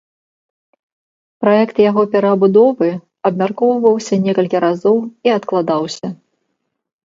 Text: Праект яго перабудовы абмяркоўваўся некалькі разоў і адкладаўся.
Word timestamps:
Праект 1.45 1.75
яго 1.89 2.01
перабудовы 2.15 2.89
абмяркоўваўся 3.33 4.15
некалькі 4.27 4.57
разоў 4.67 4.97
і 5.29 5.37
адкладаўся. 5.39 6.07